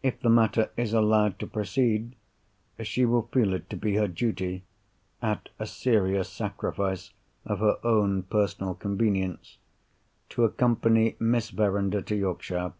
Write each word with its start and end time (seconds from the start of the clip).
If 0.00 0.20
the 0.20 0.30
matter 0.30 0.70
is 0.76 0.92
allowed 0.92 1.40
to 1.40 1.46
proceed, 1.48 2.14
she 2.84 3.04
will 3.04 3.28
feel 3.32 3.52
it 3.52 3.68
to 3.70 3.76
be 3.76 3.96
her 3.96 4.06
duty—at 4.06 5.48
a 5.58 5.66
serious 5.66 6.28
sacrifice 6.30 7.10
of 7.44 7.58
her 7.58 7.78
own 7.82 8.22
personal 8.22 8.74
convenience—to 8.76 10.44
accompany 10.44 11.16
Miss 11.18 11.50
Verinder 11.50 12.00
to 12.00 12.14
Yorkshire. 12.14 12.74